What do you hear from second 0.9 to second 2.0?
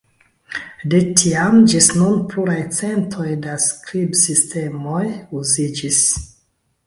De tiam ĝis